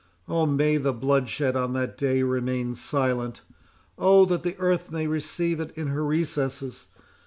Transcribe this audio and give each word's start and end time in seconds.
—Oh! 0.27 0.47
may 0.47 0.77
the 0.77 0.93
blood 0.93 1.29
shed 1.29 1.55
on 1.55 1.73
that 1.73 1.95
day 1.95 2.23
remain 2.23 2.73
silent!—Oh! 2.73 4.25
that 4.25 4.41
the 4.41 4.55
earth 4.57 4.89
may 4.89 5.05
receive 5.05 5.59
it 5.59 5.69
in 5.77 5.89
her 5.89 6.03
recesses! 6.03 6.87